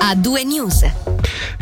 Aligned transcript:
a 0.00 0.16
due 0.16 0.44
news. 0.44 0.84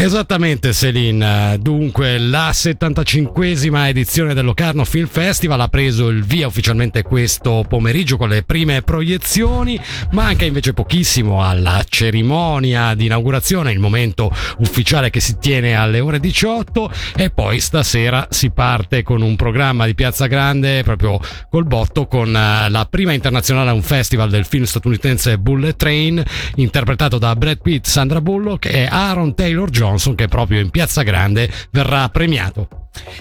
Esattamente 0.01 0.73
Celine, 0.73 1.59
dunque 1.61 2.19
la 2.19 2.51
75esima 2.51 3.89
edizione 3.89 4.33
del 4.33 4.45
Locarno 4.45 4.85
Film 4.85 5.09
Festival 5.09 5.61
ha 5.61 5.67
preso 5.67 6.07
il 6.07 6.23
via 6.23 6.47
ufficialmente 6.47 7.03
questo 7.03 7.65
pomeriggio 7.69 8.17
con 8.17 8.29
le 8.29 8.45
prime 8.45 8.83
proiezioni, 8.83 9.79
manca 10.13 10.45
invece 10.45 10.73
pochissimo 10.73 11.45
alla 11.45 11.85
cerimonia 11.87 12.95
di 12.95 13.07
inaugurazione, 13.07 13.73
il 13.73 13.81
momento 13.81 14.33
ufficiale 14.59 15.11
che 15.11 15.19
si 15.19 15.37
tiene 15.41 15.75
alle 15.75 15.99
ore 15.99 16.21
18 16.21 16.93
e 17.17 17.31
poi 17.31 17.59
stasera 17.59 18.29
si 18.31 18.51
parte 18.51 19.03
con 19.03 19.21
un 19.21 19.35
programma 19.35 19.85
di 19.85 19.97
Piazza 19.97 20.27
Grande 20.27 20.85
proprio 20.85 21.19
col 21.51 21.65
botto 21.65 22.07
con 22.07 22.29
eh, 22.29 22.71
la 22.71 22.87
prima 22.89 23.15
internazionale 23.15 23.71
a 23.71 23.75
un 23.75 23.83
festival 23.83 24.31
del 24.31 24.45
film 24.45 24.63
statunitense 24.63 25.39
Bullet 25.39 25.75
Train 25.75 26.23
interpretato 26.55 27.19
da 27.19 27.35
Brad 27.35 27.59
Pitt, 27.61 27.85
Sandra 27.87 28.21
Bullock 28.21 28.67
e 28.67 28.87
Aaron 28.89 29.35
Taylor 29.35 29.69
Johnson 29.89 30.15
che 30.15 30.29
proprio 30.29 30.61
in 30.61 30.71
Piazza 30.71 31.03
Grande 31.03 31.51
verrà 31.71 32.09
premiato. 32.11 32.69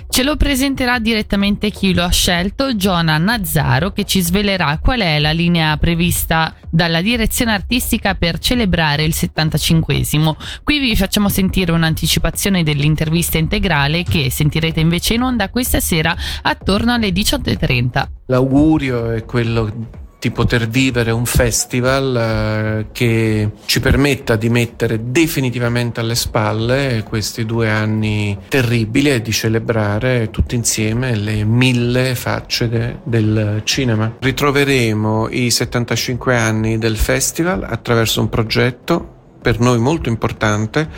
Ce 0.09 0.23
lo 0.23 0.35
presenterà 0.37 0.97
direttamente 0.99 1.69
chi 1.69 1.93
lo 1.93 2.03
ha 2.03 2.09
scelto, 2.09 2.75
Giona 2.75 3.17
Nazzaro, 3.17 3.91
che 3.91 4.05
ci 4.05 4.21
svelerà 4.21 4.79
qual 4.81 5.01
è 5.01 5.19
la 5.19 5.31
linea 5.31 5.77
prevista 5.77 6.55
dalla 6.69 7.01
direzione 7.01 7.53
artistica 7.53 8.15
per 8.15 8.39
celebrare 8.39 9.03
il 9.03 9.13
75esimo. 9.15 10.35
Qui 10.63 10.79
vi 10.79 10.95
facciamo 10.95 11.29
sentire 11.29 11.71
un'anticipazione 11.71 12.63
dell'intervista 12.63 13.37
integrale 13.37 14.03
che 14.03 14.31
sentirete 14.31 14.79
invece 14.79 15.13
in 15.13 15.21
onda 15.21 15.49
questa 15.49 15.79
sera 15.79 16.15
attorno 16.41 16.93
alle 16.93 17.09
18.30. 17.09 18.07
L'augurio 18.25 19.11
è 19.11 19.23
quello 19.25 20.05
di 20.19 20.31
poter 20.31 20.67
vivere 20.67 21.11
un 21.11 21.25
festival 21.25 22.15
eh, 22.15 22.85
che 22.91 23.51
ci 23.65 23.79
permetta 23.79 24.35
di 24.35 24.49
mettere 24.49 25.11
definitivamente 25.11 25.99
alle 25.99 26.15
spalle 26.15 27.03
questi 27.07 27.45
due 27.45 27.69
anni 27.69 28.37
terribili 28.47 29.11
e 29.11 29.21
di 29.21 29.31
celebrare 29.31 30.29
tutti 30.31 30.55
insieme 30.55 31.15
le 31.15 31.43
mille 31.43 32.15
facce 32.15 32.67
de- 32.67 32.97
del 33.03 33.61
cinema. 33.63 34.15
Ritroveremo 34.19 35.27
i 35.29 35.51
75 35.51 36.35
anni 36.35 36.77
del 36.77 36.97
festival 36.97 37.63
attraverso 37.63 38.21
un 38.21 38.29
progetto 38.29 39.15
per 39.39 39.59
noi 39.59 39.77
molto 39.79 40.09
importante 40.09 40.89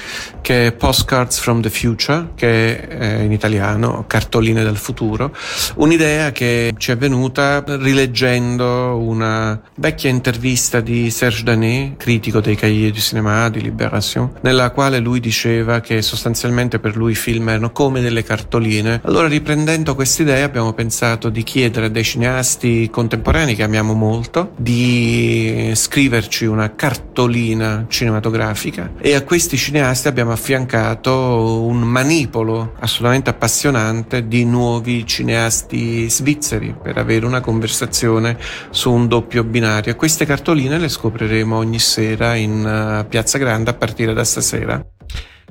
che 0.41 0.67
è 0.67 0.71
Postcards 0.71 1.39
from 1.39 1.61
the 1.61 1.69
Future, 1.69 2.29
che 2.35 2.87
è 2.87 3.19
in 3.21 3.31
italiano 3.31 4.05
Cartoline 4.07 4.63
dal 4.63 4.77
futuro, 4.77 5.35
un'idea 5.75 6.31
che 6.31 6.73
ci 6.77 6.91
è 6.91 6.97
venuta 6.97 7.63
rileggendo 7.65 8.97
una 8.97 9.61
vecchia 9.75 10.09
intervista 10.09 10.79
di 10.79 11.09
Serge 11.11 11.43
Danet, 11.43 11.97
critico 11.97 12.39
dei 12.39 12.55
Cahiers 12.55 12.93
du 12.93 12.99
Cinéma 12.99 13.49
di 13.49 13.61
Libération, 13.61 14.31
nella 14.41 14.71
quale 14.71 14.99
lui 14.99 15.19
diceva 15.19 15.81
che 15.81 16.01
sostanzialmente 16.01 16.79
per 16.79 16.95
lui 16.95 17.11
i 17.11 17.15
film 17.15 17.49
erano 17.49 17.71
come 17.71 18.01
delle 18.01 18.23
cartoline. 18.23 19.01
Allora 19.03 19.27
riprendendo 19.27 19.95
quest'idea 19.95 20.45
abbiamo 20.45 20.73
pensato 20.73 21.29
di 21.29 21.43
chiedere 21.43 21.87
a 21.87 21.89
dei 21.89 22.03
cineasti 22.03 22.89
contemporanei 22.89 23.55
che 23.55 23.63
amiamo 23.63 23.93
molto 23.93 24.53
di 24.57 25.71
scriverci 25.75 26.45
una 26.45 26.73
cartolina 26.75 27.85
cinematografica 27.87 28.28
cinematografica 28.29 28.91
e 28.99 29.15
a 29.15 29.23
questi 29.23 29.57
cineasti 29.57 30.07
abbiamo 30.07 30.31
affiancato 30.31 31.63
un 31.63 31.79
manipolo 31.79 32.73
assolutamente 32.79 33.29
appassionante 33.29 34.27
di 34.27 34.45
nuovi 34.45 35.05
cineasti 35.05 36.09
svizzeri 36.09 36.75
per 36.81 36.97
avere 36.97 37.25
una 37.25 37.41
conversazione 37.41 38.37
su 38.69 38.91
un 38.91 39.07
doppio 39.07 39.43
binario. 39.43 39.95
Queste 39.95 40.25
cartoline 40.25 40.77
le 40.77 40.89
scopriremo 40.89 41.57
ogni 41.57 41.79
sera 41.79 42.35
in 42.35 43.03
uh, 43.03 43.07
Piazza 43.07 43.37
Grande 43.37 43.71
a 43.71 43.73
partire 43.73 44.13
da 44.13 44.23
stasera. 44.23 44.98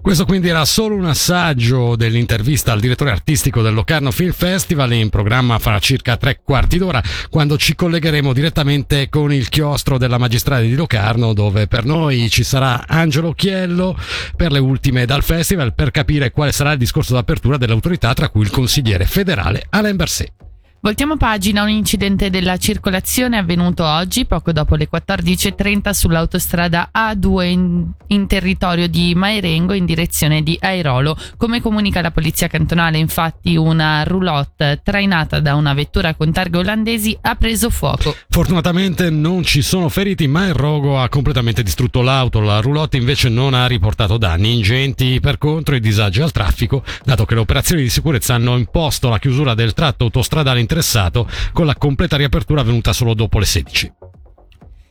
Questo 0.09 0.25
quindi 0.25 0.49
era 0.49 0.65
solo 0.65 0.95
un 0.95 1.05
assaggio 1.05 1.95
dell'intervista 1.95 2.73
al 2.73 2.81
direttore 2.81 3.11
artistico 3.11 3.61
del 3.61 3.75
Locarno 3.75 4.11
Film 4.11 4.33
Festival 4.33 4.95
in 4.95 5.11
programma 5.11 5.59
fra 5.59 5.79
circa 5.81 6.17
tre 6.17 6.41
quarti 6.43 6.79
d'ora 6.79 7.03
quando 7.29 7.59
ci 7.59 7.75
collegheremo 7.75 8.33
direttamente 8.33 9.11
con 9.11 9.35
il 9.35 9.51
chiostro 9.51 9.99
della 9.99 10.17
magistrale 10.17 10.67
di 10.67 10.75
Locarno 10.75 11.35
dove 11.35 11.67
per 11.67 11.85
noi 11.85 12.31
ci 12.31 12.43
sarà 12.43 12.87
Angelo 12.87 13.35
Chiello 13.35 13.95
per 14.35 14.51
le 14.51 14.61
ultime 14.61 15.05
dal 15.05 15.23
festival 15.23 15.75
per 15.75 15.91
capire 15.91 16.31
quale 16.31 16.53
sarà 16.53 16.73
il 16.73 16.79
discorso 16.79 17.13
d'apertura 17.13 17.59
dell'autorità 17.59 18.15
tra 18.15 18.31
cui 18.31 18.41
il 18.41 18.51
consigliere 18.51 19.05
federale 19.05 19.67
Alain 19.69 19.97
Berset. 19.97 20.48
Voltiamo 20.81 21.17
pagina, 21.17 21.65
un 21.65 21.71
incidente 21.71 22.31
della 22.31 22.57
circolazione 22.57 23.37
avvenuto 23.37 23.85
oggi, 23.85 24.27
poco 24.27 24.53
dopo 24.53 24.77
le 24.77 24.89
14.30 24.89 25.91
sull'autostrada 25.91 26.91
A2 26.97 27.43
in, 27.47 27.85
in, 28.07 28.29
territorio 28.29 28.87
di 28.87 29.13
Mairengo 29.17 29.73
in 29.73 29.85
direzione 29.85 30.41
di 30.41 30.57
Airolo. 30.61 31.17
Come 31.37 31.61
comunica 31.61 32.01
la 32.01 32.13
polizia 32.13 32.47
cantonale, 32.47 32.97
infatti, 32.99 33.57
una 33.57 34.05
roulotte 34.05 34.81
trainata 34.85 35.41
da 35.41 35.57
una 35.57 35.75
vettura 35.75 36.15
con 36.15 36.31
targhe 36.31 36.59
olandesi 36.59 37.19
ha 37.23 37.35
preso 37.35 37.71
fuoco. 37.71 38.15
Fortunatamente 38.29 39.11
non 39.11 39.43
ci 39.43 39.63
sono 39.63 39.89
feriti, 39.89 40.29
ma 40.29 40.47
il 40.47 40.55
rogo 40.55 41.01
ha 41.01 41.09
completamente 41.09 41.65
distrutto 41.65 42.03
l'auto. 42.03 42.39
La 42.39 42.61
roulotte 42.61 42.97
invece 42.97 43.29
non 43.29 43.53
ha 43.53 43.67
riportato 43.67 44.17
danni 44.17 44.55
ingenti, 44.55 45.19
per 45.19 45.39
contro 45.39 45.75
i 45.75 45.81
disagi 45.81 46.23
al 46.23 46.31
traffico, 46.31 46.85
dato 47.03 47.25
che 47.25 47.35
le 47.35 47.41
operazioni 47.41 47.83
di 47.83 47.91
sicurezza 47.91 48.35
hanno 48.35 48.57
imposto 48.57 49.09
la 49.09 49.19
chiusura 49.19 49.55
del 49.55 49.75
tratto 49.75 50.05
autostradale 50.05 50.67
interessato 50.79 51.29
con 51.53 51.67
la 51.67 51.75
completa 51.75 52.17
riapertura 52.17 52.61
avvenuta 52.61 52.93
solo 52.93 53.15
dopo 53.15 53.39
le 53.39 53.45
16. 53.45 53.93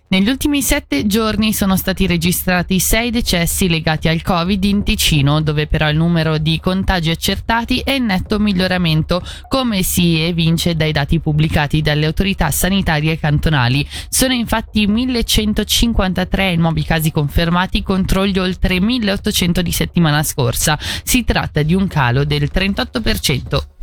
Negli 0.10 0.30
ultimi 0.30 0.62
sette 0.62 1.06
giorni 1.06 1.52
sono 1.52 1.76
stati 1.76 2.08
registrati 2.08 2.80
sei 2.80 3.12
decessi 3.12 3.68
legati 3.68 4.08
al 4.08 4.22
Covid 4.22 4.64
in 4.64 4.82
Ticino, 4.82 5.42
dove 5.42 5.68
però 5.68 5.90
il 5.90 5.98
numero 5.98 6.38
di 6.38 6.62
contagi 6.62 7.10
accertati 7.10 7.80
è 7.80 7.92
in 7.92 8.06
netto 8.06 8.40
miglioramento, 8.40 9.22
come 9.50 9.84
si 9.84 10.18
evince 10.22 10.78
dai 10.78 10.94
dati 10.94 11.20
pubblicati 11.20 11.82
dalle 11.82 12.06
autorità 12.06 12.52
sanitarie 12.52 13.20
cantonali. 13.20 13.86
Sono 14.08 14.32
infatti 14.32 14.88
1153 14.88 16.52
i 16.52 16.58
nuovi 16.58 16.86
casi 16.86 17.12
confermati 17.12 17.84
contro 17.84 18.26
gli 18.26 18.40
oltre 18.40 18.80
1800 18.80 19.62
di 19.62 19.72
settimana 19.74 20.24
scorsa. 20.24 20.80
Si 21.04 21.26
tratta 21.26 21.64
di 21.64 21.74
un 21.74 21.86
calo 21.88 22.24
del 22.24 22.50
38%. 22.54 23.77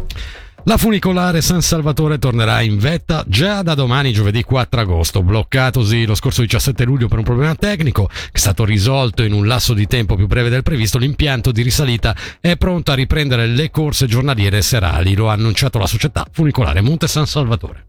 La 0.66 0.78
funicolare 0.78 1.42
San 1.42 1.60
Salvatore 1.60 2.18
tornerà 2.18 2.62
in 2.62 2.78
vetta 2.78 3.22
già 3.26 3.60
da 3.60 3.74
domani, 3.74 4.14
giovedì 4.14 4.42
4 4.42 4.80
agosto, 4.80 5.22
bloccatosi 5.22 6.06
lo 6.06 6.14
scorso 6.14 6.40
17 6.40 6.84
luglio 6.84 7.06
per 7.06 7.18
un 7.18 7.24
problema 7.24 7.54
tecnico 7.54 8.06
che 8.06 8.30
è 8.32 8.38
stato 8.38 8.64
risolto 8.64 9.22
in 9.22 9.34
un 9.34 9.46
lasso 9.46 9.74
di 9.74 9.86
tempo 9.86 10.16
più 10.16 10.26
breve 10.26 10.48
del 10.48 10.62
previsto. 10.62 10.96
L'impianto 10.96 11.52
di 11.52 11.60
risalita 11.60 12.16
è 12.40 12.56
pronto 12.56 12.92
a 12.92 12.94
riprendere 12.94 13.46
le 13.46 13.70
corse 13.70 14.06
giornaliere 14.06 14.62
serali, 14.62 15.14
lo 15.14 15.28
ha 15.28 15.34
annunciato 15.34 15.78
la 15.78 15.86
società 15.86 16.26
funicolare 16.32 16.80
Monte 16.80 17.08
San 17.08 17.26
Salvatore. 17.26 17.84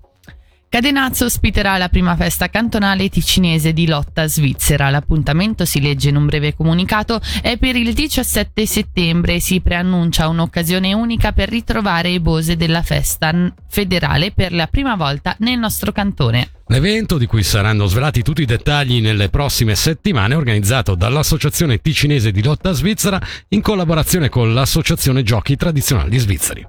Cadenazzo 0.76 1.24
ospiterà 1.24 1.78
la 1.78 1.88
prima 1.88 2.18
festa 2.18 2.50
cantonale 2.50 3.08
ticinese 3.08 3.72
di 3.72 3.88
lotta 3.88 4.28
svizzera. 4.28 4.90
L'appuntamento, 4.90 5.64
si 5.64 5.80
legge 5.80 6.10
in 6.10 6.18
un 6.18 6.26
breve 6.26 6.54
comunicato, 6.54 7.22
è 7.42 7.56
per 7.56 7.78
il 7.78 7.94
17 7.94 8.66
settembre 8.66 9.36
e 9.36 9.40
si 9.40 9.62
preannuncia 9.62 10.28
un'occasione 10.28 10.92
unica 10.92 11.32
per 11.32 11.48
ritrovare 11.48 12.10
i 12.10 12.20
bose 12.20 12.58
della 12.58 12.82
festa 12.82 13.34
federale 13.70 14.34
per 14.34 14.52
la 14.52 14.68
prima 14.68 14.98
volta 14.98 15.34
nel 15.40 15.58
nostro 15.58 15.94
cantone. 15.94 16.50
L'evento, 16.68 17.18
di 17.18 17.26
cui 17.26 17.44
saranno 17.44 17.86
svelati 17.86 18.22
tutti 18.22 18.42
i 18.42 18.46
dettagli 18.46 19.00
nelle 19.00 19.30
prossime 19.30 19.76
settimane, 19.76 20.34
è 20.34 20.38
organizzato 20.38 20.96
dall'Associazione 20.96 21.80
Ticinese 21.80 22.32
di 22.32 22.44
Lotta 22.44 22.74
Svizzera 22.74 23.22
in 23.48 23.62
collaborazione 23.62 24.28
con 24.28 24.54
l'Associazione 24.54 25.24
Giochi 25.24 25.56
Tradizionali 25.56 26.18
Svizzeri. 26.18 26.68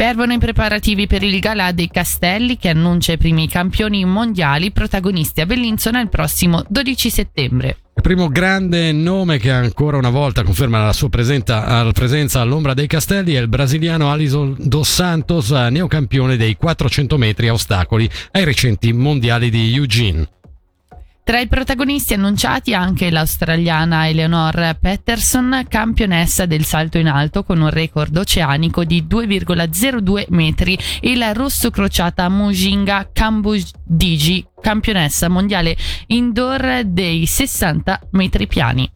Fervono 0.00 0.32
i 0.32 0.38
preparativi 0.38 1.06
per 1.06 1.22
il 1.22 1.38
Galà 1.40 1.72
dei 1.72 1.90
Castelli 1.90 2.56
che 2.56 2.70
annuncia 2.70 3.12
i 3.12 3.18
primi 3.18 3.46
campioni 3.46 4.02
mondiali 4.06 4.70
protagonisti 4.70 5.42
a 5.42 5.46
Bellinzona 5.46 6.00
il 6.00 6.08
prossimo 6.08 6.64
12 6.66 7.10
settembre. 7.10 7.76
Il 7.96 8.02
primo 8.02 8.28
grande 8.28 8.92
nome 8.92 9.36
che 9.36 9.50
ancora 9.50 9.98
una 9.98 10.08
volta 10.08 10.42
conferma 10.42 10.82
la 10.82 10.94
sua 10.94 11.10
presenza, 11.10 11.84
presenza 11.92 12.40
all'ombra 12.40 12.72
dei 12.72 12.86
castelli 12.86 13.34
è 13.34 13.40
il 13.40 13.48
brasiliano 13.48 14.10
Alison 14.10 14.56
dos 14.58 14.90
Santos, 14.90 15.50
neocampione 15.50 16.38
dei 16.38 16.56
400 16.56 17.18
metri 17.18 17.48
a 17.48 17.52
ostacoli 17.52 18.08
ai 18.30 18.44
recenti 18.44 18.94
mondiali 18.94 19.50
di 19.50 19.74
Eugene. 19.74 20.26
Tra 21.30 21.38
i 21.38 21.46
protagonisti 21.46 22.14
annunciati 22.14 22.74
anche 22.74 23.08
l'australiana 23.08 24.08
Eleanor 24.08 24.76
Patterson, 24.80 25.64
campionessa 25.68 26.44
del 26.44 26.64
salto 26.64 26.98
in 26.98 27.06
alto 27.06 27.44
con 27.44 27.60
un 27.60 27.70
record 27.70 28.16
oceanico 28.16 28.82
di 28.82 29.06
2,02 29.08 30.24
metri, 30.30 30.76
e 31.00 31.14
la 31.14 31.32
rosso 31.32 31.70
crociata 31.70 32.28
Mujinga 32.28 33.10
Kambudiji, 33.12 34.44
campionessa 34.60 35.28
mondiale 35.28 35.76
indoor 36.08 36.82
dei 36.86 37.24
60 37.24 38.08
metri 38.10 38.48
piani. 38.48 38.90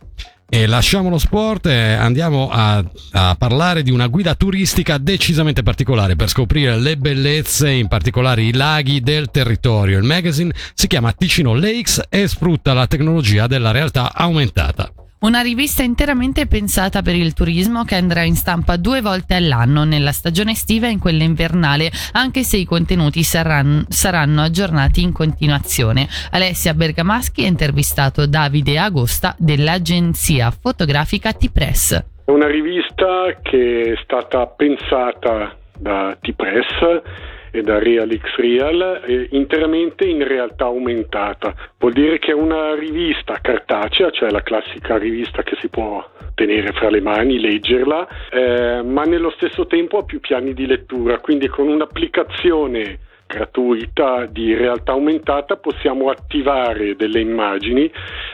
E 0.49 0.67
lasciamo 0.67 1.09
lo 1.09 1.19
sport 1.19 1.67
e 1.67 1.93
andiamo 1.95 2.49
a, 2.51 2.85
a, 3.13 3.35
parlare 3.37 3.83
di 3.83 3.91
una 3.91 4.07
guida 4.07 4.35
turistica 4.35 4.99
decisamente 4.99 5.63
particolare 5.63 6.17
per 6.17 6.29
scoprire 6.29 6.79
le 6.79 6.97
bellezze, 6.97 7.71
in 7.71 7.89
particolare 7.89 8.43
i 8.43 8.53
laghi 8.53 9.01
del 9.01 9.31
territorio. 9.31 9.99
Il 9.99 10.05
magazine 10.05 10.55
si 10.75 10.87
chiama 10.87 11.13
Ticino 11.13 11.55
Lakes 11.55 12.03
e 12.09 12.29
sfrutta 12.29 12.73
la 12.73 12.87
tecnologia 12.87 13.47
della 13.47 13.73
realtà 13.73 14.13
aumentata. 14.15 14.93
Una 15.25 15.41
rivista 15.41 15.83
interamente 15.83 16.47
pensata 16.47 17.01
per 17.01 17.15
il 17.15 17.33
turismo 17.33 17.85
che 17.85 17.95
andrà 17.95 18.25
in 18.25 18.35
stampa 18.35 18.77
due 18.77 19.01
volte 19.01 19.33
all'anno, 19.33 19.85
nella 19.85 20.13
stagione 20.13 20.51
estiva 20.51 20.87
e 20.87 20.91
in 20.91 20.99
quella 20.99 21.23
invernale, 21.23 21.91
anche 22.13 22.43
se 22.43 22.59
i 22.59 22.67
contenuti 22.67 23.23
saranno, 23.23 23.85
saranno 23.89 24.43
aggiornati 24.43 25.01
in 25.01 25.13
continuazione. 25.13 26.07
Alessia 26.33 26.75
Bergamaschi 26.75 27.43
ha 27.43 27.49
intervistato 27.49 28.27
Davide 28.27 28.77
Agosta 28.77 29.35
dell'agenzia 29.39 30.51
fotografica 30.51 31.33
T-Press. 31.33 32.05
È 32.27 32.31
una 32.31 32.47
rivista 32.47 33.35
che 33.41 33.95
è 33.95 34.01
stata 34.05 34.47
pensata 34.49 35.57
da 35.75 36.15
T-Press 36.21 37.34
e 37.55 37.63
da 37.63 37.79
Realix 37.79 38.35
Real 38.35 39.03
eh, 39.07 39.29
interamente 39.31 40.05
in 40.05 40.27
realtà 40.27 40.65
aumentata. 40.65 41.55
Vuol 41.79 41.93
dire 41.93 42.19
che 42.19 42.33
è 42.33 42.35
una 42.35 42.75
rivista 42.75 43.39
cartacea, 43.41 44.11
cioè 44.11 44.31
la 44.31 44.43
classica 44.43 44.99
rivista 44.99 45.45
che 45.45 45.57
si 45.61 45.69
può 45.69 46.05
tenere 46.35 46.73
fra 46.73 46.91
le 46.91 47.01
mani, 47.01 47.39
leggerla, 47.39 48.09
eh, 48.31 48.83
ma 48.83 49.05
nello 49.05 49.31
stesso 49.37 49.69
tempo 49.69 49.99
ha 49.99 50.05
più 50.05 50.19
piani 50.19 50.53
di 50.53 50.67
lettura, 50.67 51.21
quindi 51.21 51.47
con 51.47 51.69
un'applicazione 51.69 52.99
gratuita 53.25 54.27
di 54.27 54.53
realtà 54.55 54.91
aumentata 54.91 55.57
possiamo 55.57 56.11
attivare 56.11 56.97
delle 56.97 57.21
immagini 57.21 57.89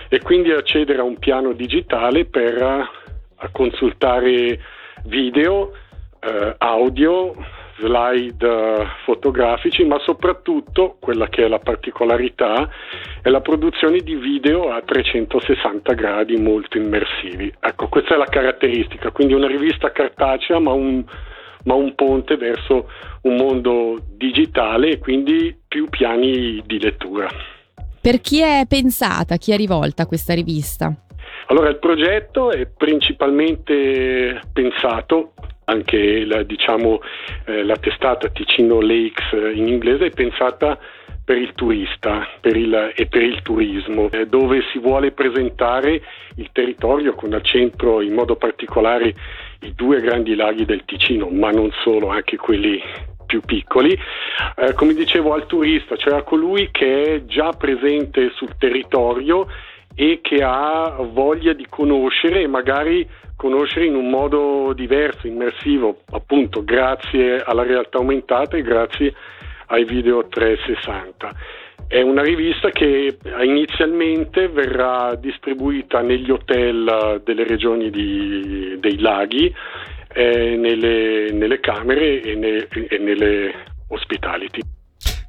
e 0.08 0.18
quindi 0.20 0.50
accedere 0.50 1.00
a 1.00 1.04
un 1.04 1.18
piano 1.18 1.52
digitale 1.52 2.24
per 2.24 2.88
consultare 3.52 4.58
video, 5.04 5.72
eh, 6.20 6.54
audio, 6.56 7.34
slide 7.80 8.46
eh, 8.46 8.86
fotografici, 9.04 9.84
ma 9.84 9.98
soprattutto 10.00 10.96
quella 11.00 11.28
che 11.28 11.44
è 11.44 11.48
la 11.48 11.58
particolarità 11.58 12.68
è 13.22 13.28
la 13.28 13.40
produzione 13.40 13.98
di 13.98 14.14
video 14.14 14.70
a 14.70 14.82
360 14.82 15.92
gradi 15.94 16.36
molto 16.36 16.76
immersivi. 16.76 17.52
Ecco, 17.58 17.88
questa 17.88 18.14
è 18.14 18.16
la 18.18 18.26
caratteristica, 18.26 19.10
quindi 19.10 19.34
una 19.34 19.48
rivista 19.48 19.90
cartacea 19.90 20.58
ma 20.58 20.72
un, 20.72 21.04
ma 21.64 21.74
un 21.74 21.94
ponte 21.94 22.36
verso 22.36 22.88
un 23.22 23.36
mondo 23.36 23.98
digitale 24.16 24.90
e 24.90 24.98
quindi 24.98 25.56
più 25.66 25.88
piani 25.88 26.62
di 26.64 26.78
lettura. 26.78 27.28
Per 28.00 28.20
chi 28.20 28.40
è 28.40 28.64
pensata, 28.66 29.36
chi 29.36 29.52
è 29.52 29.56
rivolta 29.56 30.06
questa 30.06 30.32
rivista? 30.32 30.94
Allora, 31.48 31.68
il 31.68 31.78
progetto 31.78 32.50
è 32.50 32.66
principalmente 32.66 34.40
pensato 34.52 35.32
anche 35.70 36.24
la, 36.24 36.42
diciamo, 36.42 37.00
eh, 37.46 37.62
la 37.62 37.76
testata 37.76 38.28
Ticino 38.28 38.80
Lakes 38.80 39.32
eh, 39.32 39.52
in 39.52 39.68
inglese 39.68 40.06
è 40.06 40.10
pensata 40.10 40.78
per 41.30 41.38
il 41.38 41.52
turista 41.54 42.26
per 42.40 42.56
il, 42.56 42.92
e 42.96 43.06
per 43.06 43.22
il 43.22 43.40
turismo, 43.42 44.10
eh, 44.10 44.26
dove 44.26 44.62
si 44.72 44.80
vuole 44.80 45.12
presentare 45.12 46.02
il 46.36 46.48
territorio 46.50 47.14
con 47.14 47.32
al 47.32 47.42
centro 47.42 48.00
in 48.00 48.14
modo 48.14 48.34
particolare 48.34 49.14
i 49.60 49.72
due 49.74 50.00
grandi 50.00 50.34
laghi 50.34 50.64
del 50.64 50.84
Ticino, 50.84 51.28
ma 51.28 51.50
non 51.50 51.70
solo, 51.84 52.08
anche 52.08 52.36
quelli 52.36 52.82
più 53.26 53.40
piccoli, 53.42 53.96
eh, 54.56 54.72
come 54.74 54.92
dicevo 54.92 55.32
al 55.32 55.46
turista, 55.46 55.94
cioè 55.94 56.14
a 56.14 56.22
colui 56.22 56.70
che 56.72 57.14
è 57.14 57.24
già 57.26 57.50
presente 57.50 58.30
sul 58.34 58.56
territorio 58.58 59.46
e 59.94 60.18
che 60.20 60.42
ha 60.42 60.96
voglia 60.98 61.52
di 61.52 61.66
conoscere 61.68 62.40
e 62.40 62.48
magari 62.48 63.06
conoscere 63.40 63.86
in 63.86 63.94
un 63.94 64.10
modo 64.10 64.74
diverso, 64.74 65.26
immersivo, 65.26 66.02
appunto 66.10 66.62
grazie 66.62 67.38
alla 67.38 67.62
realtà 67.62 67.96
aumentata 67.96 68.58
e 68.58 68.62
grazie 68.62 69.14
ai 69.68 69.84
video 69.86 70.28
360. 70.28 71.32
È 71.88 72.02
una 72.02 72.20
rivista 72.22 72.68
che 72.68 73.16
inizialmente 73.42 74.48
verrà 74.48 75.14
distribuita 75.14 76.02
negli 76.02 76.30
hotel 76.30 77.22
delle 77.24 77.44
regioni 77.44 77.88
di, 77.88 78.76
dei 78.78 78.98
laghi, 78.98 79.50
eh, 80.12 80.56
nelle, 80.56 81.32
nelle, 81.32 81.60
camere 81.60 82.20
e, 82.20 82.34
ne, 82.34 82.68
e 82.68 82.98
nelle 82.98 83.54
hospitality. 83.88 84.60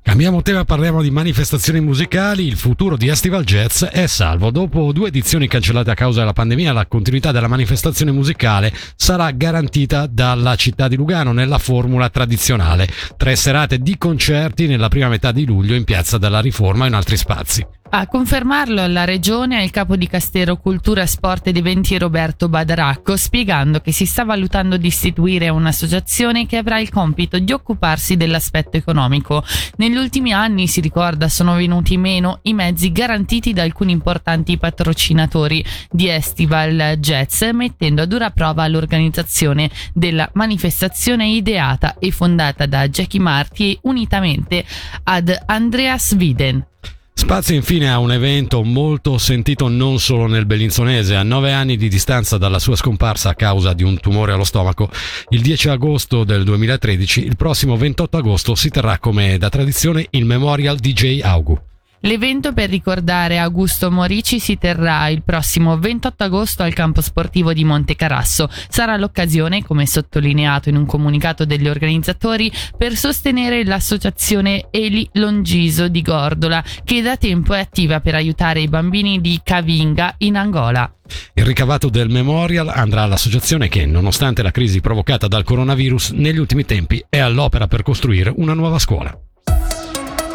Cambiamo 0.04 0.42
tema, 0.42 0.66
parliamo 0.66 1.02
di 1.02 1.12
manifestazioni 1.12 1.80
musicali. 1.80 2.46
Il 2.46 2.58
futuro 2.58 2.98
di 2.98 3.08
Estival 3.08 3.44
Jazz 3.44 3.84
è 3.84 4.08
salvo. 4.08 4.52
Dopo 4.52 4.92
due 4.92 5.08
edizioni 5.08 5.48
cancellate 5.48 5.92
a 5.92 5.94
causa 5.94 6.20
della 6.20 6.34
pandemia, 6.34 6.74
la 6.74 6.86
continuità 6.86 7.32
della 7.32 7.48
manifestazione 7.48 8.12
musicale 8.12 8.74
sarà 8.96 9.32
garantita 9.32 10.08
dalla 10.08 10.56
città 10.56 10.88
di 10.88 10.96
Lugano 10.96 11.32
nella 11.32 11.60
formula 11.60 12.10
tradizionale. 12.10 12.90
Tre 13.16 13.36
serate 13.36 13.80
di 13.80 13.98
concerti 13.98 14.68
nella 14.68 14.90
prima 14.90 15.08
metà 15.08 15.32
di 15.32 15.46
luglio 15.46 15.76
in 15.76 15.86
piazza 15.86 16.18
della 16.18 16.42
Riforma 16.42 16.86
e 16.86 16.88
in 16.90 16.94
altri 16.96 17.16
spazi. 17.16 17.66
A 17.94 18.08
confermarlo 18.08 18.88
la 18.88 19.04
Regione 19.04 19.60
è 19.60 19.64
il 19.64 19.70
capo 19.70 19.98
di 19.98 20.08
Castero 20.08 20.56
Cultura, 20.56 21.06
Sport 21.06 21.48
ed 21.48 21.58
Eventi 21.58 21.98
Roberto 21.98 22.48
Badaracco, 22.48 23.18
spiegando 23.18 23.82
che 23.82 23.92
si 23.92 24.06
sta 24.06 24.24
valutando 24.24 24.78
di 24.78 24.88
istituire 24.88 25.50
un'associazione 25.50 26.46
che 26.46 26.56
avrà 26.56 26.80
il 26.80 26.90
compito 26.90 27.38
di 27.38 27.52
occuparsi 27.52 28.16
dell'aspetto 28.16 28.78
economico. 28.78 29.44
Negli 29.76 29.98
ultimi 29.98 30.32
anni, 30.32 30.68
si 30.68 30.80
ricorda, 30.80 31.28
sono 31.28 31.56
venuti 31.56 31.98
meno 31.98 32.40
i 32.44 32.54
mezzi 32.54 32.94
garantiti 32.94 33.52
da 33.52 33.64
alcuni 33.64 33.92
importanti 33.92 34.58
patrocinatori 34.58 35.62
di 35.90 36.08
Estival 36.08 36.96
Jazz, 36.98 37.44
mettendo 37.52 38.04
a 38.04 38.06
dura 38.06 38.30
prova 38.30 38.66
l'organizzazione 38.70 39.70
della 39.94 40.30
manifestazione 40.36 41.28
ideata 41.28 41.98
e 42.00 42.10
fondata 42.12 42.66
da 42.68 42.88
Jackie 42.88 43.20
Marti 43.20 43.78
unitamente 43.82 44.64
ad 45.04 45.38
Andreas 45.46 46.16
Widen. 46.18 46.68
Spazio 47.22 47.54
infine 47.54 47.90
a 47.90 48.00
un 48.00 48.12
evento 48.12 48.64
molto 48.64 49.20
sentito 49.20 49.68
non 49.68 50.00
solo 50.00 50.26
nel 50.26 50.48
Bellinzonese, 50.48 51.16
a 51.16 51.22
nove 51.22 51.54
anni 51.54 51.78
di 51.78 51.88
distanza 51.88 52.40
dalla 52.40 52.58
sua 52.58 52.76
scomparsa 52.76 53.30
a 53.30 53.36
causa 53.36 53.74
di 53.74 53.84
un 53.84 54.00
tumore 54.00 54.32
allo 54.34 54.44
stomaco, 54.44 54.90
il 55.30 55.42
10 55.42 55.70
agosto 55.70 56.24
del 56.24 56.44
2013, 56.44 57.24
il 57.24 57.36
prossimo 57.36 57.78
28 57.78 58.18
agosto 58.18 58.56
si 58.56 58.70
terrà 58.70 58.98
come 58.98 59.38
da 59.38 59.50
tradizione 59.50 60.08
il 60.10 60.26
Memorial 60.26 60.78
DJ 60.78 61.22
Augu. 61.22 61.71
L'evento 62.04 62.52
per 62.52 62.68
ricordare 62.70 63.38
Augusto 63.38 63.92
Morici 63.92 64.40
si 64.40 64.58
terrà 64.58 65.08
il 65.10 65.22
prossimo 65.22 65.78
28 65.78 66.24
agosto 66.24 66.64
al 66.64 66.74
campo 66.74 67.00
sportivo 67.00 67.54
di 67.54 67.64
Monte 67.64 67.96
Carasso. 67.96 68.50
Sarà 68.70 68.98
l'occasione, 68.98 69.64
come 69.64 69.86
sottolineato 69.86 70.70
in 70.70 70.78
un 70.78 70.88
comunicato 70.88 71.46
degli 71.46 71.68
organizzatori, 71.68 72.52
per 72.76 72.96
sostenere 72.96 73.64
l'associazione 73.64 74.68
Eli 74.72 75.08
Longiso 75.14 75.90
di 75.90 76.02
Gordola, 76.02 76.64
che 76.84 77.04
da 77.04 77.18
tempo 77.18 77.54
è 77.54 77.60
attiva 77.60 78.00
per 78.00 78.16
aiutare 78.16 78.62
i 78.62 78.68
bambini 78.68 79.22
di 79.22 79.40
Cavinga 79.44 80.16
in 80.20 80.38
Angola. 80.38 80.92
Il 81.36 81.46
ricavato 81.46 81.90
del 81.90 82.10
memorial 82.10 82.70
andrà 82.70 83.04
all'associazione 83.04 83.68
che, 83.68 83.86
nonostante 83.86 84.42
la 84.42 84.52
crisi 84.52 84.82
provocata 84.82 85.28
dal 85.28 85.44
coronavirus, 85.44 86.12
negli 86.12 86.40
ultimi 86.40 86.66
tempi 86.66 87.04
è 87.08 87.20
all'opera 87.20 87.68
per 87.68 87.84
costruire 87.84 88.34
una 88.36 88.54
nuova 88.54 88.80
scuola. 88.80 89.16